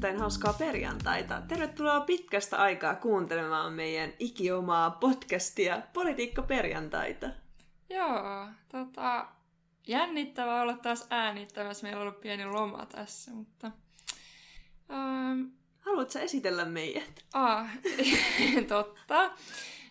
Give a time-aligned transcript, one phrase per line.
[0.00, 1.42] erittäin hauskaa perjantaita.
[1.48, 7.26] Tervetuloa pitkästä aikaa kuuntelemaan meidän ikiomaa podcastia Politiikka perjantaita.
[7.90, 9.28] Joo, tota,
[9.86, 11.82] jännittävää olla taas äänittämässä.
[11.82, 13.70] Meillä on ollut pieni loma tässä, mutta...
[14.90, 15.42] Ähm,
[15.80, 17.24] Haluatko esitellä meidät?
[17.32, 17.70] Ah,
[18.68, 19.30] totta.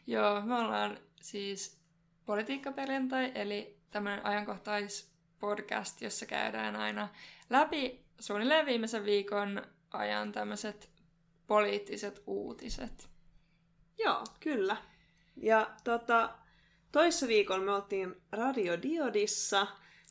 [0.07, 1.77] Joo, me ollaan siis
[2.25, 7.07] Politiikkaperjantai, eli tämmöinen ajankohtaispodcast, jossa käydään aina
[7.49, 9.61] läpi suunnilleen viimeisen viikon
[9.91, 10.89] ajan tämmöiset
[11.47, 13.09] poliittiset uutiset.
[13.97, 14.77] Joo, kyllä.
[15.37, 16.29] Ja tota,
[16.91, 19.67] toissa viikolla me oltiin Radio Diodissa,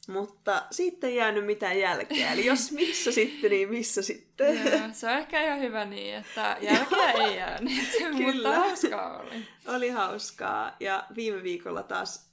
[0.09, 2.33] mutta sitten ei jäänyt mitään jälkeä.
[2.33, 4.57] Eli jos missä sitten, niin missä sitten.
[4.57, 7.73] Joo, se on ehkä ihan hyvä niin, että jälkeä ei jäänyt,
[8.35, 9.47] mutta hauskaa oli.
[9.67, 10.77] Oli hauskaa.
[10.81, 12.31] Ja viime viikolla taas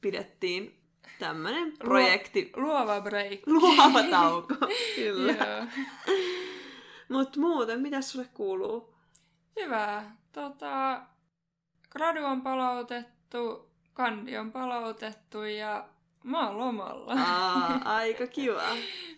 [0.00, 0.78] pidettiin
[1.18, 2.52] tämmönen projekti.
[2.56, 3.40] Luova break.
[3.46, 4.54] Luova tauko,
[4.96, 5.66] kyllä.
[7.08, 8.94] Mut muuten, mitä sulle kuuluu?
[9.60, 10.10] Hyvä.
[10.32, 11.02] Tota,
[11.90, 15.88] gradu on palautettu, kandi on palautettu ja
[16.24, 17.12] mä oon lomalla.
[17.12, 18.62] Aa, aika kiva.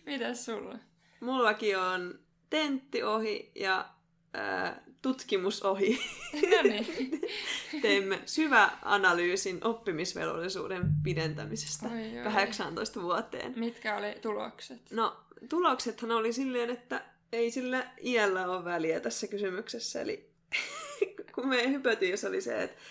[0.05, 0.77] Mitäs sulla?
[1.19, 3.89] Mullakin on tentti ohi ja
[4.33, 5.99] ää, tutkimus ohi.
[6.33, 7.21] No niin.
[7.81, 12.23] Teimme syvä analyysin oppimisvelvollisuuden pidentämisestä oi, oi.
[12.23, 13.53] 18 vuoteen.
[13.55, 14.91] Mitkä oli tulokset?
[14.91, 15.17] No,
[15.49, 17.01] tuloksethan oli silleen, että
[17.33, 20.01] ei sillä iällä ole väliä tässä kysymyksessä.
[20.01, 20.29] Eli
[21.35, 22.81] kun me hypotiis oli se, että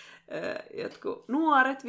[0.74, 1.86] jotkut nuoret 15-20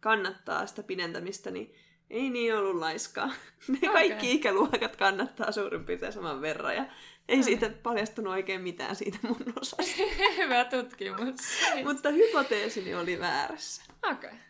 [0.00, 1.74] kannattaa sitä pidentämistä, niin
[2.10, 3.30] ei niin ollut laiskaa.
[3.68, 3.92] Ne okay.
[3.92, 6.76] kaikki ikäluokat kannattaa suurin piirtein saman verran.
[6.76, 6.84] Ja
[7.28, 10.02] ei siitä paljastunut oikein mitään siitä mun osasta.
[10.36, 11.40] Hyvä tutkimus.
[11.84, 13.82] mutta hypoteesini oli väärässä.
[14.02, 14.30] Okei.
[14.30, 14.40] Okay.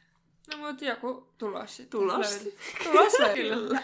[0.51, 2.01] No mutta joku tulos sitten.
[2.01, 2.47] Tulos.
[2.84, 3.83] Tulos kyllä.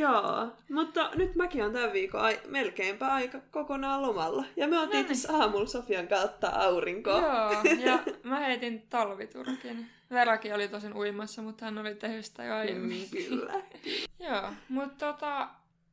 [0.00, 4.44] Joo, mutta nyt mäkin on tämän viikon ai- melkeinpä aika kokonaan lomalla.
[4.56, 7.20] Ja me oltiin tässä aamulla Sofian kautta aurinkoa.
[7.20, 9.86] Joo, ja mä heitin talviturkin.
[10.10, 13.08] Verakin oli tosin uimassa, mutta hän oli tehnyt sitä jo aiemmin.
[13.12, 13.52] Mm, kyllä.
[14.28, 15.48] Joo, mutta tota,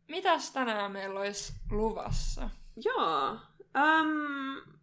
[0.08, 2.50] Mitäs tänään meillä olisi luvassa?
[2.86, 3.30] Joo.
[3.78, 4.74] Um,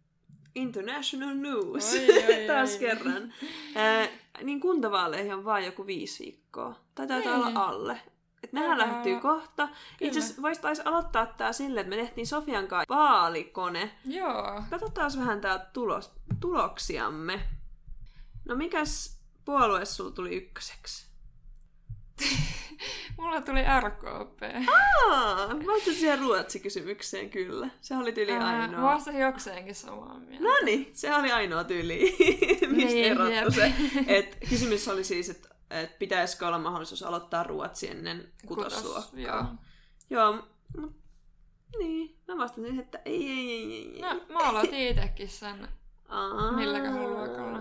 [0.55, 1.93] international news.
[1.93, 2.79] Oi, oi, Taas oi.
[2.79, 3.33] kerran.
[3.77, 4.09] äh,
[4.43, 6.75] niin kuntavaaleihin on vaan joku viisi viikkoa.
[6.95, 7.57] Tai taitaa olla niin.
[7.57, 8.01] alle.
[8.45, 9.69] Et nehän lähtyy kohta.
[10.01, 13.91] Itse asiassa voisi aloittaa tää silleen, että me tehtiin Sofian kanssa vaalikone.
[14.05, 14.63] Joo.
[14.69, 17.39] Katsotaan vähän täältä tulos, tuloksiamme.
[18.45, 21.05] No mikäs puolue sulla tuli ykköseksi?
[23.17, 24.41] Mulla tuli RKP.
[25.07, 27.69] Aa, vastasin siihen ruotsi-kysymykseen kyllä.
[27.81, 28.81] Se oli tyyli Ää, ainoa.
[28.81, 30.43] Vastasin jokseenkin samaa mieltä.
[30.47, 32.15] No niin, se oli ainoa tyyli,
[32.75, 33.73] mistä niin, erottu se.
[34.07, 39.19] Et, kysymys oli siis, että et pitäisikö olla mahdollisuus aloittaa ruotsi ennen kutosluokkaa.
[39.19, 39.45] Joo.
[40.09, 40.33] Joo,
[40.77, 40.93] m-
[41.79, 42.17] niin.
[42.27, 44.01] Mä vastasin, että ei, ei, ei, ei.
[44.01, 45.67] No, mä aloitin itsekin sen.
[46.55, 47.59] Milläköhän luokalla.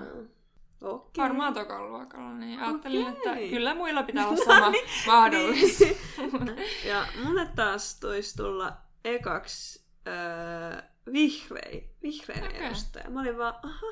[0.82, 1.24] Okay.
[1.24, 3.14] Varmaan tokan luokalla, niin ajattelin, okay.
[3.14, 4.72] että kyllä muilla pitää olla sama
[5.06, 5.98] mahdollisuus.
[6.90, 8.72] ja mulle taas toisi tulla
[9.04, 10.82] ekaksi öö,
[11.12, 12.66] vihrei, vihreän okay.
[12.66, 13.10] edustaja.
[13.10, 13.86] Mä olin vaan, aha,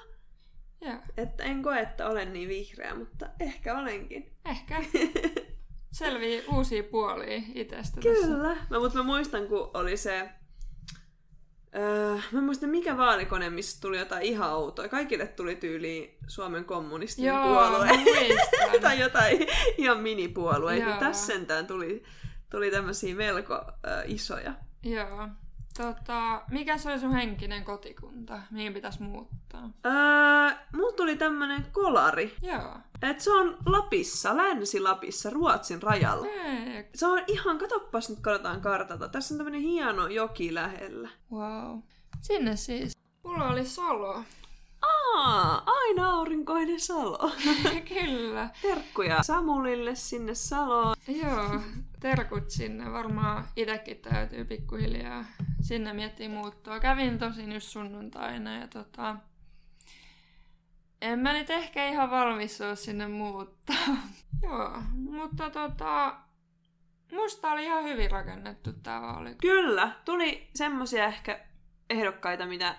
[0.85, 1.03] yeah.
[1.17, 4.33] että en koe, että olen niin vihreä, mutta ehkä olenkin.
[4.45, 4.85] Ehkä.
[5.93, 8.49] Selvii uusia puolia itsestä Kyllä.
[8.49, 8.67] Tässä.
[8.71, 10.29] No, mutta mä muistan, kun oli se
[11.77, 14.89] Öö, mä en muista mikä vaalikone, missä tuli jotain ihan outoa.
[14.89, 17.89] Kaikille tuli tyyli Suomen kommunistinen Joo, puolue.
[18.83, 19.47] tai jotain
[19.79, 20.89] ihan minipuolueita.
[20.89, 20.99] Joo.
[20.99, 22.03] Tässä sentään tuli,
[22.51, 24.55] tuli tämmöisiä melko ö, isoja.
[24.83, 25.29] Joo.
[25.77, 28.41] Tota, mikä se oli sun henkinen kotikunta?
[28.51, 29.71] Mihin pitäisi muuttaa?
[29.87, 32.37] Öö, mulla tuli tämmönen kolari.
[32.43, 32.77] Joo.
[33.03, 36.27] Et se on Lapissa, Länsi-Lapissa, Ruotsin rajalla.
[36.27, 36.91] Eee.
[36.95, 39.09] Se on ihan, katoppas nyt katsotaan kartalta.
[39.09, 41.09] Tässä on tämmönen hieno joki lähellä.
[41.33, 41.79] Wow.
[42.21, 42.93] Sinne siis.
[43.25, 44.23] Mulla oli Salo.
[44.83, 47.31] Aa, aina aurinkoinen Salo.
[47.95, 48.49] Kyllä.
[48.63, 50.97] Terkkuja Samulille sinne Saloon.
[51.09, 51.61] Joo,
[52.01, 52.93] terkut sinne.
[52.93, 55.25] Varmaan itsekin täytyy pikkuhiljaa
[55.63, 56.81] sinne miettiä muuttoa.
[56.81, 59.17] Kävin tosin just sunnuntaina ja tota...
[61.01, 63.87] En mä nyt ehkä ihan valmis ole sinne muuttaa.
[64.43, 66.17] Joo, mutta tota...
[67.13, 69.35] Musta oli ihan hyvin rakennettu tää vaali.
[69.35, 71.41] Kyllä, tuli semmosia ehkä
[71.91, 72.77] ehdokkaita, mitä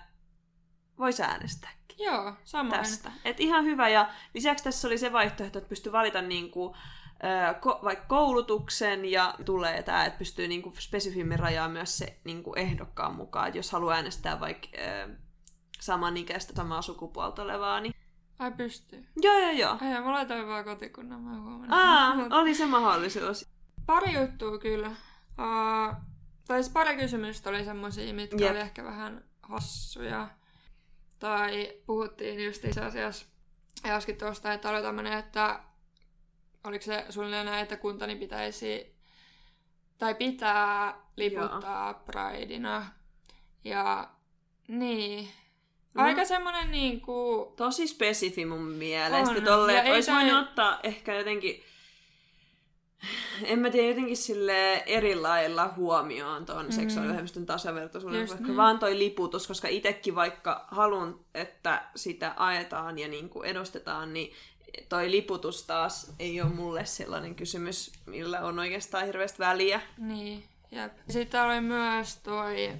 [0.97, 1.97] voisi äänestääkin.
[1.97, 2.79] Joo, samoin.
[2.79, 3.11] Tästä.
[3.25, 3.89] Et ihan hyvä.
[3.89, 6.75] Ja lisäksi tässä oli se vaihtoehto, että pystyy valita niinku,
[7.61, 13.15] ko- vaikka koulutuksen ja tulee tämä, että pystyy niinku spesifimmin rajaa myös se niinku ehdokkaan
[13.15, 13.47] mukaan.
[13.47, 14.67] Et jos haluaa äänestää vaikka
[15.79, 17.93] samanikäistä samaa sukupuolta olevaa, niin
[18.39, 19.07] Ai pystyy?
[19.21, 19.77] Joo, joo, joo.
[19.81, 21.69] Ai, mä laitoin vaan kotikunnan, mä huomannut.
[21.71, 23.45] Aa, oli se mahdollisuus.
[23.85, 24.91] Pari juttua kyllä
[25.39, 25.95] Uh,
[26.47, 28.51] tai pari kysymystä oli semmosia, mitkä Jep.
[28.51, 30.29] oli ehkä vähän hassuja.
[31.19, 33.25] Tai puhuttiin just itse asiassa
[33.85, 35.59] äsken tuosta, että oli tämmöinen, että
[36.63, 38.95] oliko se suunnilleen näin, että kuntani pitäisi
[39.97, 42.85] tai pitää liputtaa Prideina.
[43.63, 44.09] Ja
[44.67, 45.29] niin.
[45.93, 46.03] No.
[46.03, 47.53] Aika semmonen niinku...
[47.57, 49.31] Tosi spesifi mun mielestä.
[49.31, 49.43] On.
[49.43, 51.63] Tolle, Ja olisi voinut ottaa ehkä jotenkin,
[53.43, 56.71] en mä tiedä, jotenkin sille eri lailla huomioon tuon mm.
[56.71, 58.57] seksuaalivähemmistön tasavertaisuuden, Just vaikka niin.
[58.57, 64.33] vaan toi liputus, koska itekin vaikka halun, että sitä ajetaan ja niin kuin edustetaan, niin
[64.89, 69.81] toi liputus taas ei ole mulle sellainen kysymys, millä on oikeastaan hirveästi väliä.
[69.97, 70.93] Niin, jep.
[71.09, 72.73] Sitten oli myös toi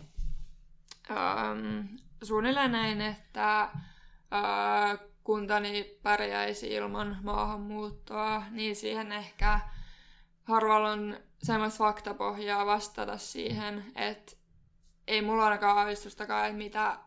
[1.12, 1.86] ähm,
[2.24, 9.60] suunnilleen näin, että äh, kuntani pärjäisi ilman maahanmuuttoa, niin siihen ehkä
[10.44, 14.36] harvalla on semmoista faktapohjaa vastata siihen, että
[15.07, 16.98] ei mulla ainakaan aavistustakaan, että mitä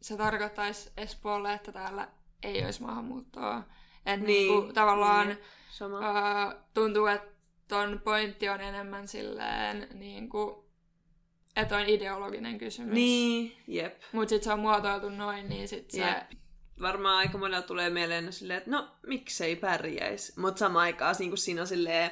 [0.00, 2.08] se tarkoittaisi Espoolle, että täällä
[2.42, 3.62] ei olisi maahanmuuttoa.
[4.06, 5.38] Että niin, Niin, niinku, tavallaan niin,
[5.70, 5.98] sama.
[5.98, 7.28] Öö, tuntuu, että
[7.68, 10.64] ton pointti on enemmän silleen, niin kuin,
[11.56, 12.94] että on ideologinen kysymys.
[12.94, 14.00] Niin, jep.
[14.12, 16.00] Mutta sitten se on muotoiltu noin, niin sit se...
[16.00, 16.30] Jep.
[16.80, 20.40] Varmaan aika monella tulee mieleen silleen, että no, miksei pärjäisi.
[20.40, 22.10] Mutta samaan aikaan niin siinä on silleen,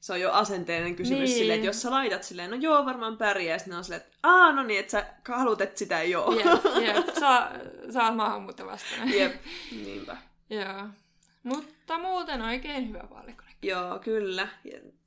[0.00, 1.38] se on jo asenteellinen kysymys Niin.
[1.38, 4.52] silleen, että jos sä laitat silleen, no joo, varmaan pärjäisi, niin on silleen, että aa,
[4.52, 6.32] no niin, että sä haluat, että sitä ei oo.
[6.32, 7.14] Jep, jep.
[7.20, 7.50] Saa,
[7.90, 9.18] saa maahanmuuttovastainen.
[9.18, 9.34] Jep,
[9.84, 10.16] niinpä.
[10.50, 10.88] Joo.
[11.44, 13.50] Mutta muuten oikein hyvä vaalikone.
[13.62, 14.48] Joo, kyllä.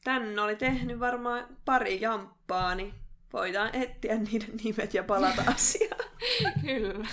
[0.04, 2.94] Tän oli tehnyt varmaan pari jamppaa, niin
[3.34, 6.12] voidaan etsiä niiden nimet ja palata asiaan.
[6.62, 7.08] Kyllä.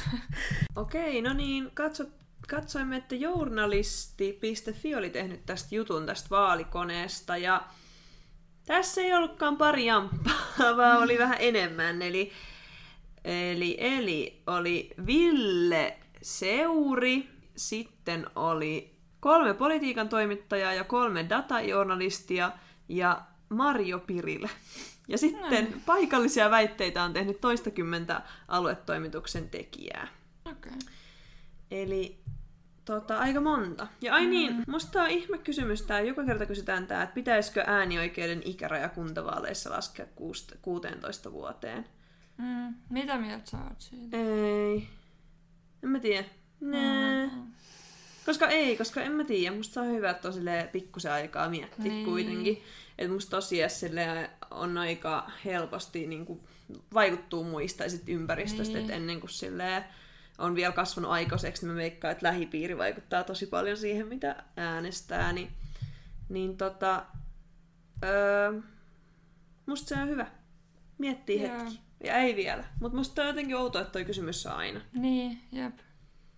[0.77, 2.05] Okei, no niin, katso,
[2.49, 7.63] katsoimme, että journalisti.fi oli tehnyt tästä jutun tästä vaalikoneesta ja
[8.67, 12.03] tässä ei ollutkaan pari jamppaa, vaan oli vähän enemmän.
[12.03, 12.33] Eli,
[13.25, 18.94] eli, eli oli Ville Seuri, sitten oli
[19.25, 22.53] kolme politiikan toimittajaa ja kolme datajournalistia
[22.89, 24.49] ja Marjo Pirilä.
[25.09, 25.81] Ja sitten Mm.
[25.87, 30.09] paikallisia väitteitä on tehnyt toistakymmentä aluetoimituksen tekijää.
[30.45, 30.73] Okei.
[30.73, 30.89] Okay.
[31.71, 32.19] Eli
[32.85, 33.87] tota, aika monta.
[34.01, 38.43] Ja ai niin, musta on ihme kysymys tää, joka kerta kysytään tää, että pitäisikö äänioikeuden
[38.45, 41.85] ikäraja kuntavaaleissa laskea kuust- 16 vuoteen.
[42.39, 44.17] Mm, mitä mieltä sä oot siitä?
[44.17, 44.89] Ei.
[45.83, 46.25] En mä tiedä.
[46.61, 47.27] Nää.
[47.27, 47.53] Mm.
[48.27, 49.57] Koska ei, koska en mä tiedä.
[49.57, 50.35] Musta se on hyvä, että on
[50.73, 52.05] pikkusen aikaa miettiä Niin.
[52.05, 52.63] kuitenkin.
[52.99, 53.71] Että musta tosiaan
[54.51, 56.41] on aika helposti niin kuin,
[56.95, 58.73] vaikuttuu muista ja sit ympäristöstä, Niin.
[58.75, 58.81] niin.
[58.85, 59.85] että ennen kuin silleen
[60.39, 65.33] on vielä kasvanut aikuiseksi, niin mä veikkaan, että lähipiiri vaikuttaa tosi paljon siihen, mitä äänestää.
[65.33, 65.49] Niin,
[66.29, 67.05] niin tota,
[68.05, 68.53] öö,
[69.67, 70.27] musta se on hyvä.
[70.99, 71.59] Miettii Joo.
[71.59, 71.81] hetki.
[72.05, 72.65] Ja ei vielä.
[72.81, 74.81] Mutta musta on jotenkin outoa, että toi kysymys on aina.
[74.93, 75.75] Niin, jep.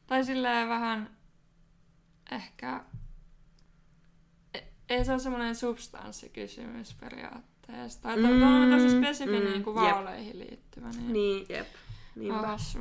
[0.06, 1.16] Tai silleen vähän
[2.31, 2.84] ehkä...
[4.55, 8.02] e- Ei se ole semmoinen substanssikysymys periaatteessa.
[8.02, 9.94] Tai mm, on tosi spesifi mm, niin kuin jep.
[9.94, 10.88] vaaleihin liittyvä.
[10.88, 11.68] Niin, Niin, jep.
[12.16, 12.47] Niinpä.
[12.47, 12.78] hassu.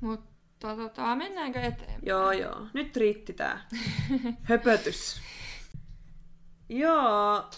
[0.00, 2.00] Mutta tota, mennäänkö eteenpäin?
[2.02, 2.66] Joo, joo.
[2.74, 3.68] Nyt riitti tää
[4.50, 5.20] höpötys.
[6.68, 7.50] joo.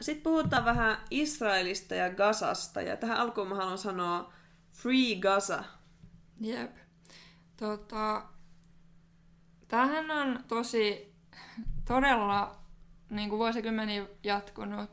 [0.00, 2.82] Sitten puhutaan vähän Israelista ja Gazasta.
[2.82, 4.32] Ja tähän alkuun mä haluan sanoa
[4.72, 5.64] Free Gaza.
[6.40, 6.76] Jep.
[7.56, 8.22] Tota,
[9.68, 11.14] tämähän on tosi
[11.84, 12.56] todella
[13.10, 14.90] niin kuin vuosikymmeniä jatkunut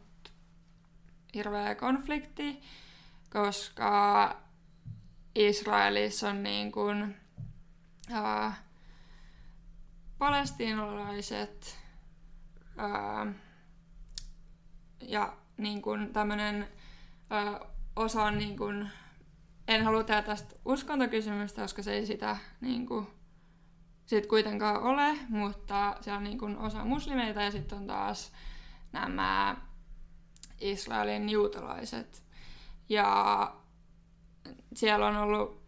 [1.34, 2.62] hirveä konflikti,
[3.30, 4.36] koska
[5.36, 7.16] Israelissa on niin kuin,
[8.12, 8.64] ää,
[10.18, 11.80] palestiinalaiset
[12.78, 13.34] ää,
[15.02, 16.68] ja niin kuin tämmönen
[17.30, 17.60] ää,
[17.96, 18.90] osa on niin kuin,
[19.68, 23.08] en halua tehdä tästä uskontokysymystä, koska se ei sitä niin kuin,
[24.06, 28.32] sit kuitenkaan ole, mutta siellä on niin kuin osa muslimeita ja sitten on taas
[28.92, 29.58] nämä
[30.62, 32.24] Israelin juutalaiset.
[32.90, 33.56] Ja
[34.76, 35.64] siellä on ollut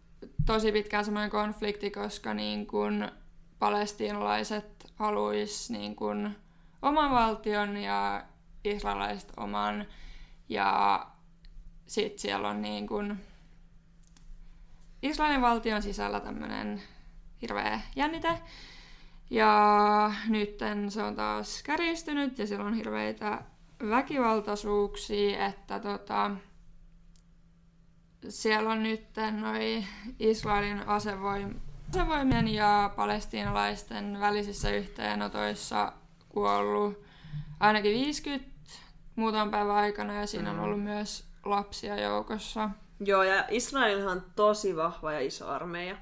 [0.46, 3.10] tosi pitkään semmoinen konflikti, koska niin kuin
[3.58, 6.36] palestiinalaiset haluaisi niin kuin
[6.82, 8.24] oman valtion ja
[8.64, 9.86] israelilaiset oman.
[10.48, 11.06] Ja
[11.86, 13.20] sitten siellä on niin kuin
[15.02, 16.82] Israelin valtion sisällä tämmöinen
[17.42, 18.40] hirveä jännite.
[19.30, 23.42] Ja nyt se on taas kärjistynyt ja siellä on hirveitä
[23.90, 26.30] väkivaltaisuuksia, että tota,
[28.28, 29.06] siellä on nyt
[29.40, 29.84] noi
[30.18, 31.58] Israelin asevoim-
[31.90, 35.92] asevoimien ja palestiinalaisten välisissä yhteenotoissa
[36.28, 36.98] kuollut
[37.60, 38.50] ainakin 50
[39.16, 40.58] muutaman päivän aikana ja siinä Mm.
[40.58, 42.70] on ollut myös lapsia joukossa.
[43.00, 45.96] Joo, ja Israelilhan on tosi vahva ja iso armeija,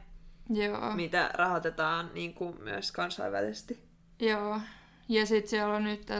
[0.50, 0.94] Joo.
[0.94, 3.84] mitä rahoitetaan niin kuin myös kansainvälisesti.
[4.20, 4.60] Joo.
[5.08, 6.10] Ja sitten siellä on nyt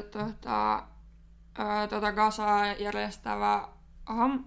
[1.57, 3.69] ää, tota Gazaa järjestävä
[4.07, 4.45] ham,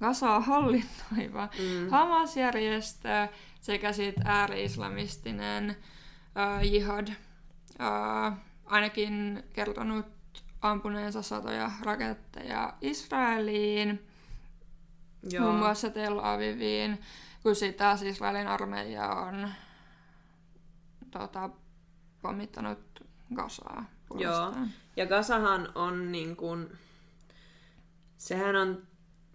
[0.00, 1.90] Gazaa hallinnoiva Mm.
[1.90, 3.28] Hamas-järjestö
[3.60, 5.76] sekä sitten ääri-islamistinen
[6.34, 7.08] ää, jihad
[7.78, 10.06] ää, ainakin kertonut
[10.62, 14.06] ampuneensa satoja raketteja Israeliin,
[15.30, 15.44] Joo.
[15.44, 16.98] muun muassa Tel Aviviin,
[17.46, 19.48] kun taas Israelin armeija on
[21.10, 21.50] tota,
[22.22, 22.78] pommittanut
[23.34, 24.68] Gazaa puolestaan.
[24.96, 26.78] Ja Gazahan on niin kuin,
[28.16, 28.82] sehän on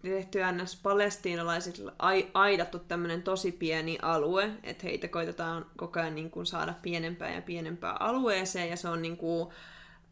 [0.02, 0.76] tehty ns.
[0.84, 6.74] palestiinalaisille ai- aidattu tämmöinen tosi pieni alue, että heitä koitetaan koko ajan niin kuin saada
[6.82, 9.50] pienempään ja pienempään alueeseen, ja se on niin kuin,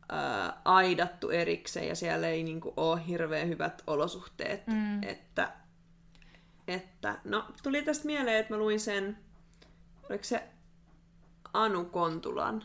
[0.09, 4.67] ää, aidattu erikseen, ja siellä ei niin kuin, ole hirveän hyvät olosuhteet.
[4.67, 5.03] Mm.
[5.03, 5.51] Että,
[6.73, 9.17] että, no, tuli tästä mieleen, että mä luin sen,
[10.09, 10.43] oliko se
[11.53, 12.63] Anu Kontulan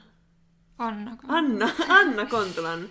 [0.79, 1.17] Anna.
[1.29, 2.89] Anna, Anna Kontulan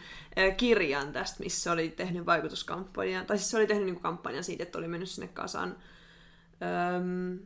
[0.58, 4.78] kirjan tästä, missä oli tehnyt vaikutuskampanjan, tai siis se oli tehnyt niinku kampanjan siitä, että
[4.78, 5.76] oli mennyt sinne kasan
[6.96, 7.40] äm,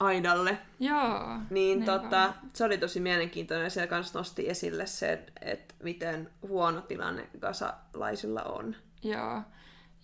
[0.00, 0.58] aidalle.
[0.80, 1.36] Joo.
[1.50, 1.98] Niin niinpä.
[1.98, 7.28] tota, se oli tosi mielenkiintoinen ja siellä kanssa nosti esille se, että miten huono tilanne
[7.40, 8.76] kasalaisilla on.
[9.02, 9.42] Joo.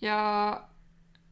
[0.01, 0.63] Ja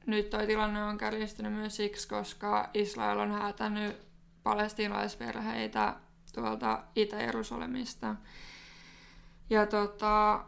[0.07, 4.07] nyt toi tilanne on kärjistynyt myös siksi, koska Israel on häätänyt
[4.43, 5.95] palestiinalaisperheitä
[6.33, 8.15] tuolta Itä-Jerusalemista.
[9.49, 10.45] Ja tota,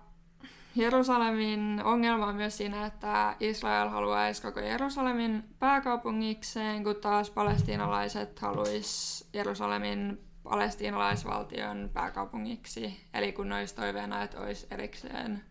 [0.75, 9.27] Jerusalemin ongelma on myös siinä, että Israel haluaisi koko Jerusalemin pääkaupungikseen, kun taas palestiinalaiset haluaisi
[9.33, 13.07] Jerusalemin palestiinalaisvaltion pääkaupungiksi.
[13.13, 15.43] Eli kun olisi toiveena, että olisi erikseen,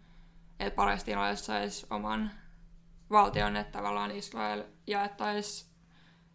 [0.61, 2.31] että palestiinalaiset sais oman
[3.11, 5.71] valtion, että tavallaan Israel jaettaisiin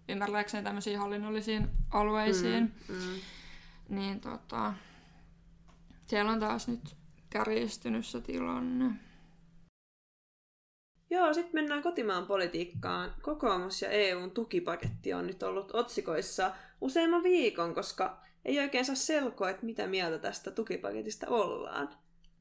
[0.10, 2.74] ymmärtääkseni tämmöisiin hallinnollisiin alueisiin.
[2.88, 3.20] Mm, mm.
[3.89, 4.74] Niin tota,
[6.06, 6.96] siellä on taas nyt
[7.30, 8.92] kärjistynyt se tilanne.
[11.10, 13.13] Joo, sitten mennään kotimaan politiikkaan.
[13.22, 16.51] Kokoomus ja EUn tukipaketti on nyt ollut otsikoissa
[16.82, 21.89] useamman viikon, koska ei oikein saa selkoa, että mitä mieltä tästä tukipaketista ollaan.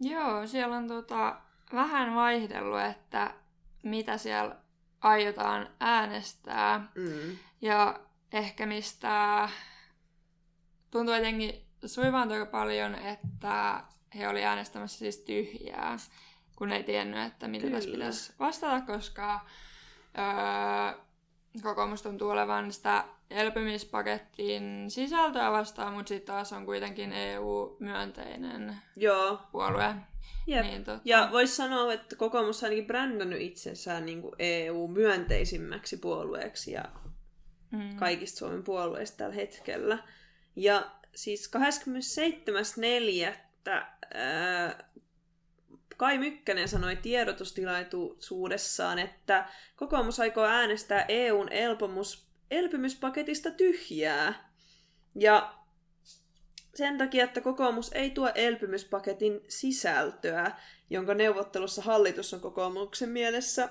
[0.00, 1.36] Joo, siellä on tota,
[1.72, 3.34] vähän vaihdellut, että
[3.82, 4.56] mitä siellä
[5.00, 6.88] aiotaan äänestää.
[6.94, 7.38] Mm.
[7.60, 8.00] Ja
[8.32, 9.48] ehkä mistä
[10.90, 13.84] tuntuu jotenkin suivaan aika paljon, että
[14.14, 15.96] he oli äänestämässä siis tyhjää,
[16.56, 18.04] kun ei tiennyt, että mitä tässä Kyllä.
[18.04, 19.40] pitäisi vastata, koska
[20.18, 21.02] öö,
[21.62, 29.94] kokoomus tuntuu olevan sitä elpymispakettiin sisältöä vastaan, mutta sitten taas on kuitenkin EU-myönteinen Joo, puolue.
[30.46, 30.66] Jep.
[30.66, 36.72] Niin, tota, Ja voisi sanoa, että kokoomus on ainakin brändännyt itsensään niin kuin EU-myönteisimmäksi puolueeksi
[36.72, 36.84] ja
[37.70, 39.98] mm, kaikista Suomen puolueista tällä hetkellä.
[40.56, 41.50] Ja siis
[43.30, 43.36] 27.4.
[44.14, 44.84] Ää,
[45.96, 54.50] Kai Mykkänen sanoi tiedotustilaisuudessaan, että kokoomus aikoo äänestää EUn elpomus, elpymyspaketista tyhjää.
[55.14, 55.54] Ja
[56.74, 60.52] sen takia, että kokoomus ei tuo elpymyspaketin sisältöä,
[60.90, 63.68] jonka neuvottelussa hallitus on kokoomuksen mielessä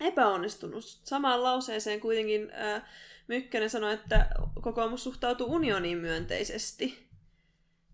[0.00, 0.84] epäonnistunut.
[0.84, 2.88] Samaan lauseeseen kuitenkin ää,
[3.28, 4.28] Mykkänen sanoi, että
[4.60, 7.08] kokoomus suhtautuu unioniin myönteisesti.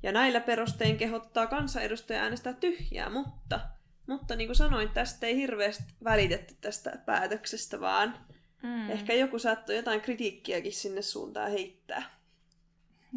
[0.03, 3.61] Ja näillä perustein kehottaa kansanedustaja äänestää tyhjää, mutta,
[4.07, 8.27] mutta niin kuin sanoin, tästä ei hirveästi välitetty tästä päätöksestä, vaan
[8.63, 12.19] mm, ehkä joku saattoi jotain kritiikkiäkin sinne suuntaan heittää.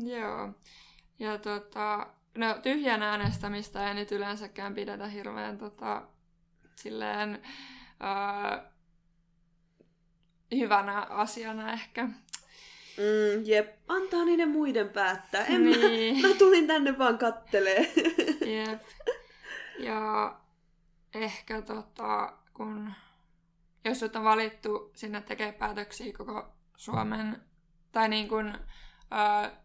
[0.04, 0.54] Joo.
[1.22, 6.02] Ja tota, no tyhjän äänestämistä ei nyt yleensäkään pidetä hirveän tota,
[6.76, 7.42] silleen
[8.00, 8.72] ää,
[10.56, 12.04] hyvänä asiana ehkä.
[12.98, 15.46] Mm, jep, antaa niiden muiden päättää.
[15.46, 16.28] En mä, Niin.
[16.28, 17.92] mä tulin tänne vaan kattelee.
[18.46, 18.82] Jep.
[19.80, 20.36] Ja
[21.14, 22.94] ehkä tota, kun
[23.86, 27.42] jos sut on valittu sinne tekee päätöksiä koko Suomen,
[27.92, 28.54] tai niin kun
[29.12, 29.62] ää,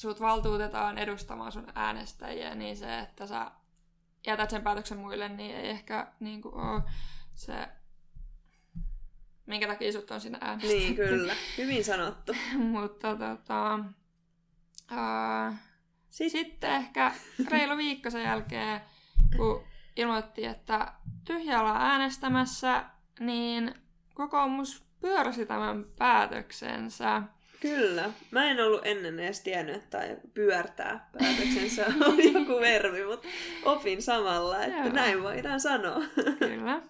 [0.00, 3.50] sut valtuutetaan edustamaan sun äänestäjiä, niin se, että sä
[4.26, 6.82] jätät sen päätöksen muille, niin ei ehkä niin kuin ole
[7.34, 7.68] se,
[9.46, 10.78] minkä takia sut on sinne äänestetty.
[10.78, 11.34] niin, kyllä.
[11.58, 12.32] Hyvin sanottu.
[12.72, 13.78] Mutta tota,
[14.90, 15.56] ää,
[16.10, 17.12] Siis, sitten ehkä
[17.50, 18.80] reilu viikko sen jälkeen,
[19.36, 19.64] kun
[19.96, 20.92] ilmoitti, että
[21.24, 22.84] tyhjällä äänestämässä,
[23.20, 23.74] niin
[24.14, 27.22] kokoomus pyörsi tämän päätöksensä.
[27.60, 28.10] Kyllä.
[28.30, 29.98] Mä en ollut ennen edes tiennyt, että
[30.34, 33.28] pyörtää päätöksensä on joku verbi, mutta
[33.64, 34.92] opin samalla, että Joo.
[34.92, 36.02] näin voidaan sanoa.
[36.38, 36.82] Kyllä.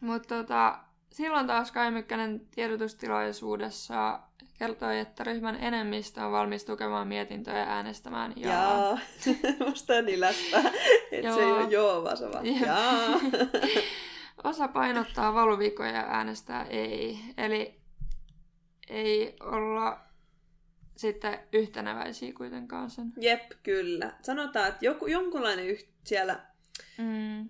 [0.00, 0.78] Mutta tota,
[1.12, 4.20] silloin taas Kai Mykkänen tiedotustilaisuudessa
[4.58, 8.48] kertoi, että ryhmän enemmistö on valmis tukemaan mietintöä ja äänestämään ja...
[8.48, 8.98] Jaa.
[9.68, 10.72] Musta on niin läppää,
[11.12, 11.56] että se ei Joo.
[11.56, 13.20] ole joo, vaan se vaan jaa.
[14.44, 17.18] Osa painottaa valuvikoja ja äänestää ei.
[17.36, 17.85] Eli
[18.88, 19.98] ei olla
[20.96, 23.12] sitten yhtenäväisiä kuitenkaan sen.
[23.20, 24.12] Jep, kyllä.
[24.22, 26.40] Sanotaan, että joku, jonkunlainen yht, siellä,
[26.98, 27.48] Mm,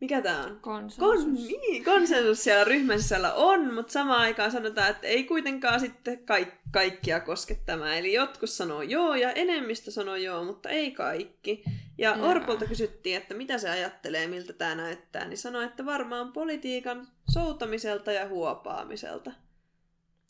[0.00, 0.58] mikä tää on?
[0.60, 0.98] konsensus.
[0.98, 6.18] Kon, niin, konsensus siellä ryhmän sisällä on, mutta samaan aikaan sanotaan, että ei kuitenkaan sitten
[6.26, 7.94] kaik, kaikkia koske tämä.
[7.94, 11.64] Eli jotkut sanoo joo ja enemmistö sanoo joo, mutta ei kaikki.
[11.98, 12.28] Ja Joo.
[12.28, 18.12] Orpolta kysyttiin, että mitä se ajattelee, miltä tämä näyttää, niin sanoi, että varmaan politiikan soutamiselta
[18.12, 19.32] ja huopaamiselta.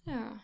[0.06, 0.36] Joo.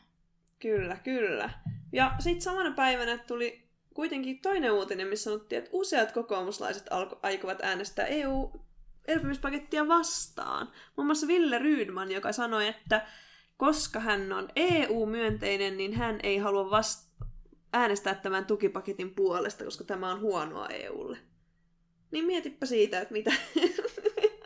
[0.58, 1.50] Kyllä, kyllä.
[1.92, 3.62] Ja sitten samana päivänä tuli
[3.94, 10.70] kuitenkin toinen uutinen, missä sanottiin, että useat kokoomuslaiset alko- aikovat äänestää EU-elpymispakettia vastaan.
[10.96, 13.06] Muun muassa Ville Rydman, joka sanoi, että
[13.56, 17.26] koska hän on EU-myönteinen, niin hän ei halua vast-
[17.72, 21.18] äänestää tämän tukipaketin puolesta, koska tämä on huonoa EUlle.
[22.10, 23.32] Niin mietipä siitä, että mitä,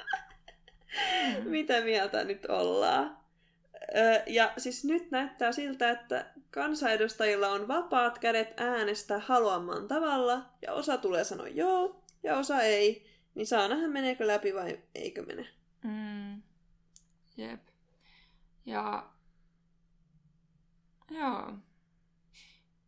[1.45, 3.26] mitä mieltä nyt ollaan.
[4.27, 10.97] Ja siis nyt näyttää siltä, että kansanedustajilla on vapaat kädet äänestää haluamaan tavalla, ja osa
[10.97, 13.07] tulee sanoa joo, ja osa ei.
[13.35, 15.49] Niin saa nähdä, meneekö läpi vai eikö mene.
[15.83, 16.43] Mm.
[17.37, 17.61] Jep.
[18.67, 19.11] Ja...
[21.11, 21.53] Joo.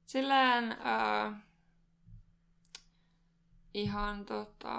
[0.06, 0.72] Silleen...
[0.72, 1.34] Äh,
[3.74, 4.74] ihan tota...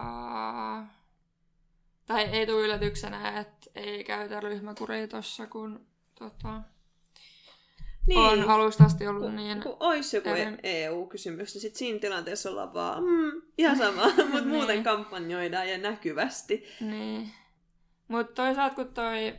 [2.05, 5.88] Tai ei tule yllätyksenä, että ei käytä ryhmäkuria tossa, kun
[6.19, 6.61] tota,
[8.07, 9.61] Niin, on alusta asti ollut kun, niin...
[9.61, 14.33] kun olisi joku Eri- EU-kysymys, niin sit siinä tilanteessa ollaan vaan mm, ihan sama, mutta
[14.33, 14.47] Niin.
[14.47, 16.63] muuten kampanjoidaan ja näkyvästi.
[16.81, 17.31] Niin.
[18.07, 19.33] Mutta toisaalta kun toi...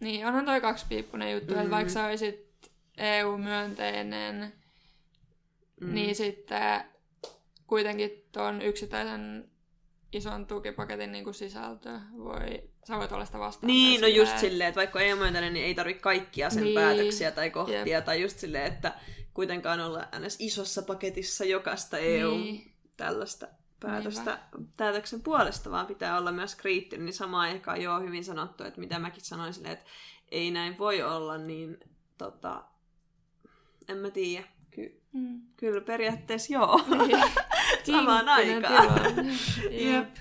[0.00, 1.54] Niin, onhan toi kaksipiippunen juttu, mm.
[1.54, 1.62] Mm.
[1.62, 2.52] että vaikka sä olisit
[2.98, 4.52] EU-myönteinen,
[5.80, 5.94] mm.
[5.94, 6.84] niin sitten
[7.66, 9.51] kuitenkin tuon yksittäisen
[10.12, 12.70] ison tukipaketin niin kuin sisältö voi...
[12.88, 13.66] Sä voit olla sitä vastaan.
[13.66, 16.62] Niin, no tai just silleen, että vaikka ei ole myöntänyt, niin ei tarvitse kaikkia sen
[16.64, 16.74] Niin.
[16.74, 18.04] päätöksiä tai kohtia, Jep.
[18.04, 18.92] tai just silleen, että
[19.34, 20.36] kuitenkaan olla ns.
[20.38, 22.72] isossa paketissa jokaista EU Niin.
[22.96, 23.48] tällaista
[23.80, 24.38] päätöstä
[24.76, 28.98] päätöksen puolesta, vaan pitää olla myös kriittinen, niin samaan aikaan joo hyvin sanottu, että mitä
[28.98, 29.84] mäkin sanoin silleen, että
[30.30, 31.76] ei näin voi olla, niin
[32.18, 32.64] tota,
[33.88, 34.44] en mä tiedä.
[34.70, 35.40] Ky- Mm.
[35.56, 36.80] kyllä periaatteessa joo.
[37.06, 37.22] Niin.
[37.84, 39.00] Samaan aikaan.
[39.70, 40.16] Jep.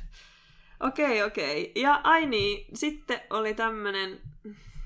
[0.80, 1.72] Okei, okei.
[1.76, 4.22] Ja ai niin, sitten oli tämmönen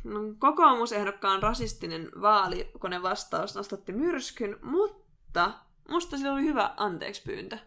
[0.04, 5.52] no, kokoomusehdokkaan rasistinen vaalikonevastaus nostatti myrskyn, mutta
[5.90, 7.58] musta sillä oli hyvä anteeksi pyyntö.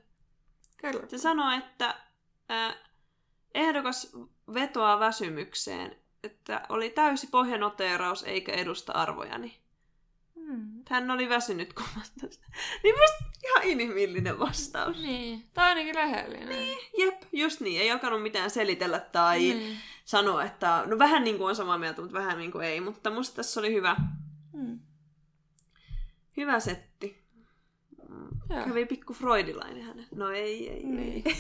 [0.76, 1.02] Kyllä.
[1.08, 1.94] Se sanoi, että
[2.50, 2.76] äh,
[3.54, 4.16] ehdokas
[4.54, 9.58] vetoaa väsymykseen, että oli täysi pohjanoteeraus eikä edusta arvojani.
[10.48, 10.82] Mm.
[10.90, 12.26] Hän oli väsynyt kuvasta.
[12.84, 14.96] Niin musta ihan inhimillinen vastaus.
[14.96, 15.44] Niin.
[15.54, 16.76] Tai ainakin rehellinen.
[16.98, 17.80] Jep, just niin.
[17.80, 19.76] Ei alkanut mitään selitellä tai Niin.
[20.04, 22.80] sanoa, että no vähän niin kuin on samaa mieltä, mutta vähän niin kuin ei.
[22.80, 23.96] Mutta musta tässä oli hyvä,
[24.52, 24.78] Mm.
[26.36, 27.22] hyvä setti.
[28.50, 28.64] Joo.
[28.64, 30.06] Kävi pikku freudilainen hänen.
[30.14, 31.22] No ei, ei, Niin.
[31.26, 31.34] ei.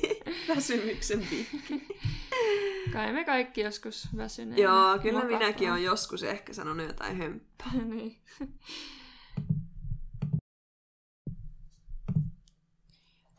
[0.54, 1.86] Väsymyksen piikki.
[2.92, 4.62] Kai me kaikki joskus väsyneenä.
[4.62, 5.42] Joo, kyllä mokataan.
[5.42, 7.72] minäkin olen joskus ehkä sanonut jotain hömppää.
[7.84, 8.22] niin.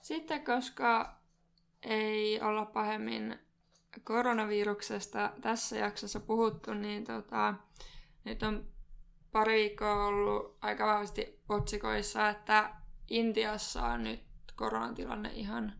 [0.02, 1.15] Sitten koska
[1.84, 3.39] ei olla pahemmin
[4.04, 7.54] koronaviruksesta tässä jaksossa puhuttu, niin tota,
[8.24, 8.67] nyt on
[9.32, 12.71] pari viikkoa ollut aika vahvasti otsikoissa, että
[13.10, 14.24] Intiassa on nyt
[14.56, 15.74] koronatilanne ihan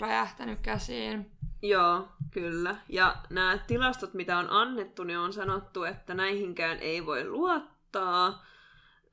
[0.00, 1.30] räjähtänyt käsiin.
[1.62, 2.76] Joo, kyllä.
[2.88, 8.44] Ja nämä tilastot, mitä on annettu, niin on sanottu, että näihinkään ei voi luottaa.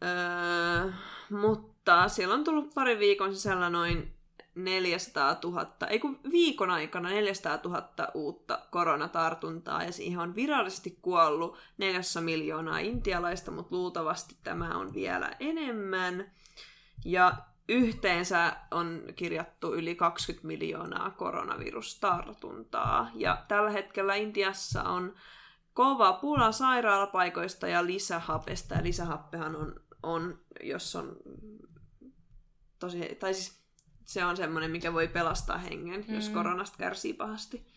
[0.04, 0.92] Öö,
[1.30, 4.14] mutta siellä on tullut pari viikon sisällä noin
[4.56, 11.58] 400 000, ei kun viikon aikana 400 000 uutta koronatartuntaa, ja siihen on virallisesti kuollut
[11.78, 16.32] 4 miljoonaa intialaista, mutta luultavasti tämä on vielä enemmän.
[17.06, 17.34] Ja
[17.70, 23.12] yhteensä on kirjattu yli 20 miljoonaa koronavirustartuntaa.
[23.16, 25.16] Ja tällä hetkellä Intiassa on
[25.74, 28.76] kova pula sairaalapaikoista ja lisähapesta.
[28.76, 31.16] Ja lisähappehan on, on jos on
[32.80, 33.64] tosi, tai siis
[34.06, 36.16] se on semmoinen, mikä voi pelastaa hengen, mm.
[36.16, 37.68] jos koronasta kärsii pahasti.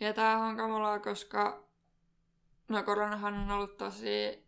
[0.00, 1.68] Ja tämähän on kamalaa, koska
[2.68, 4.46] no koronahan on ollut tosi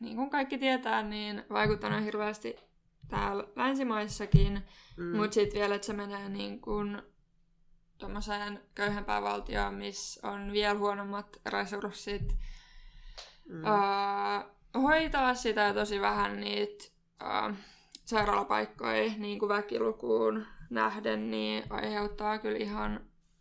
[0.00, 2.69] niin kuin kaikki tietää, niin vaikuttanut hirveästi
[3.10, 4.62] täällä länsimaissakin,
[4.96, 5.16] mm.
[5.16, 7.02] mutta sitten vielä, että se menee niin kuin
[7.98, 12.36] tuommoiseen köyhempään valtioon, missä on vielä huonommat resurssit
[13.48, 13.62] mm.
[13.62, 16.84] uh, hoitaa sitä ja tosi vähän niitä
[17.22, 17.56] uh,
[18.04, 23.00] sairaalapaikkoja niin kuin väkilukuun nähden, niin aiheuttaa kyllä ihan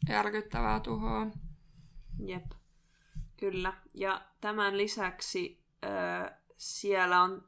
[0.10, 1.27] järkyttävää tuhoa.
[2.25, 2.45] Jep,
[3.38, 3.73] kyllä.
[3.93, 7.47] Ja tämän lisäksi äh, siellä on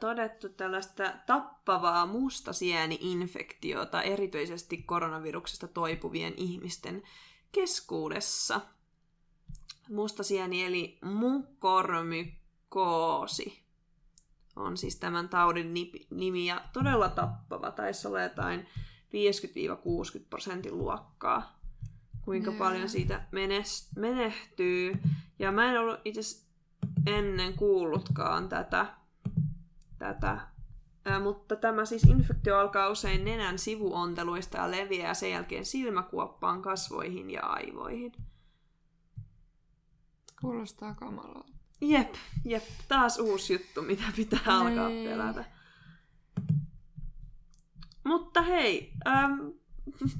[0.00, 7.02] todettu tällaista tappavaa mustasieni-infektiota erityisesti koronaviruksesta toipuvien ihmisten
[7.52, 8.60] keskuudessa.
[9.88, 13.62] Mustasieni eli mukormykoosi
[14.56, 15.74] on siis tämän taudin
[16.10, 17.70] nimi ja todella tappava.
[17.70, 18.64] Taisi olla jotain 50-60
[20.30, 21.58] prosentin luokkaa,
[22.22, 22.58] kuinka yeah.
[22.58, 23.26] paljon siitä
[23.96, 24.92] menehtyy.
[25.38, 26.48] Ja mä en ollut itse
[27.06, 28.94] ennen kuullutkaan tätä,
[29.98, 30.40] tätä
[31.08, 37.30] Ää, mutta tämä siis infektio alkaa usein nenän sivuonteluista ja leviää sen jälkeen silmäkuoppaan, kasvoihin
[37.30, 38.12] ja aivoihin.
[40.40, 41.52] Kuulostaa kamalalta.
[41.80, 42.64] Jep, jep.
[42.88, 44.52] Taas uusi juttu, mitä pitää Ei.
[44.52, 45.44] alkaa pelätä.
[48.04, 49.52] Mutta hei, äm,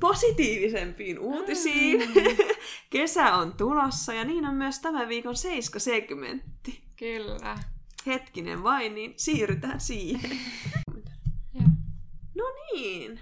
[0.01, 2.01] positiivisempiin uutisiin.
[2.09, 2.15] Mm.
[2.91, 6.85] Kesä on tulossa ja niin on myös tämän viikon seiskasegmentti.
[6.97, 7.59] Kyllä.
[8.07, 10.39] Hetkinen vain, niin siirrytään siihen.
[12.35, 13.21] no niin.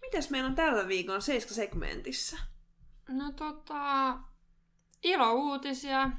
[0.00, 2.38] Mitäs meillä on tällä viikon seiskasegmentissä?
[3.08, 4.18] No tota,
[5.02, 6.10] ilo-uutisia.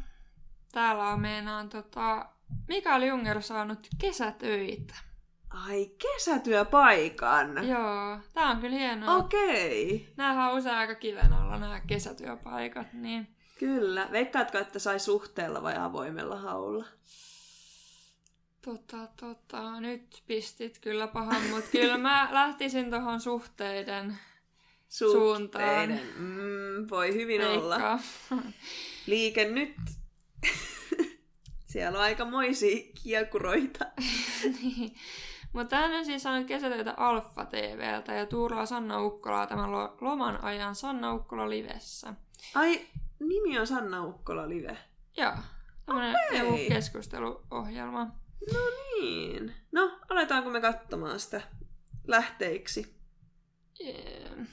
[0.72, 2.30] Täällä on meinaan tota,
[2.68, 4.96] Mikael Junger saanut kesätöitä.
[5.50, 7.68] Ai, kesätyöpaikan.
[7.68, 9.16] Joo, tää on kyllä hienoa.
[9.16, 9.96] Okei.
[9.96, 10.14] Okay.
[10.18, 13.28] Nämähän on usein aika kiven alla nämä kesätyöpaikat, niin...
[13.60, 14.08] Kyllä.
[14.12, 16.86] Veikkaatko, että sai suhteella vai avoimella haulla?
[18.68, 24.18] Tota, tota, nyt pistit kyllä pahan, mutta kyllä mä lähtisin tuohon suhteiden,
[24.90, 25.22] suhteiden.
[25.22, 25.90] suuntaan.
[26.18, 27.64] Mm, voi hyvin Veikkaa.
[27.64, 28.00] olla.
[29.08, 29.76] Liike nyt.
[31.72, 33.86] Siellä on aikamoisia kiekuroita.
[34.62, 34.96] niin.
[35.54, 40.76] Mutta hän on siis saanut kesätöitä Alfa TVltä ja Tuurla Sanna Ukkolaa tämän loman ajan
[40.76, 42.14] Sanna Ukkola livessä.
[42.56, 42.88] Ai,
[43.20, 44.78] nimi on Sanna Ukkola live?
[45.18, 45.34] Joo,
[45.86, 46.68] tämmönen okay.
[46.68, 48.27] keskusteluohjelma.
[48.54, 48.60] No
[49.00, 49.54] niin.
[49.72, 51.42] No, aletaanko me katsomaan sitä
[52.08, 52.96] lähteiksi?
[53.82, 54.48] Yeah.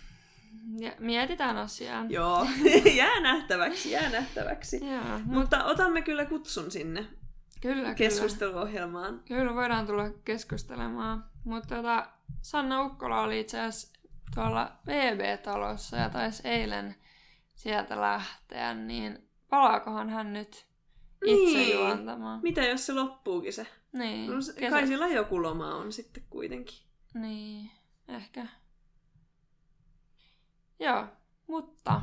[0.78, 2.06] Ja mietitään asiaa.
[2.08, 2.46] Joo,
[2.96, 4.80] jää nähtäväksi, jää nähtäväksi.
[4.86, 7.06] Joo, Mutta otamme kyllä kutsun sinne
[7.60, 9.22] Kyllä, keskusteluohjelmaan.
[9.28, 9.40] Kyllä.
[9.40, 11.24] kyllä, voidaan tulla keskustelemaan.
[11.44, 12.06] Mutta tota,
[12.42, 14.00] Sanna Ukkola oli itse asiassa
[14.34, 16.94] tuolla VB-talossa ja taisi eilen
[17.54, 20.66] sieltä lähteä, niin palaakohan hän nyt
[21.24, 21.74] itse niin.
[21.74, 22.40] juontamaan?
[22.42, 23.66] Mitä jos se loppuukin se?
[23.92, 24.30] Niin.
[24.30, 24.70] No, Kesä...
[24.70, 26.78] Kai sillä joku loma on sitten kuitenkin.
[27.14, 27.70] Niin,
[28.08, 28.46] ehkä.
[30.80, 31.06] Joo,
[31.46, 32.00] mutta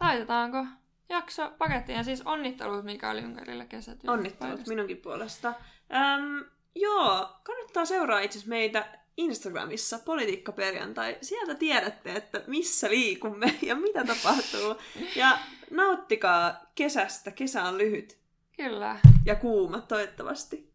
[0.00, 0.66] laitetaanko
[1.08, 1.96] jakso pakettiin.
[1.96, 4.12] Ja siis onnittelut Mikael Junkerille kesätyöstä.
[4.12, 5.48] Onnittelut minunkin puolesta.
[5.48, 11.16] Öm, joo, kannattaa seuraa itse meitä Instagramissa Politiikka perjantai.
[11.20, 14.74] Sieltä tiedätte, että missä liikumme ja mitä tapahtuu.
[15.16, 15.38] Ja
[15.70, 17.30] nauttikaa kesästä.
[17.30, 18.18] Kesä on lyhyt.
[18.56, 19.00] Kyllä.
[19.24, 20.74] Ja kuuma, toivottavasti.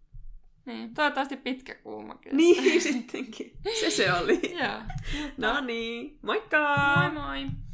[0.66, 2.36] Niin, toivottavasti pitkä kuuma kesä.
[2.36, 3.58] Niin, sittenkin.
[3.80, 4.42] Se se oli.
[4.60, 4.82] Joo.
[5.38, 6.76] No niin, moikka!
[6.96, 7.69] Moi moi!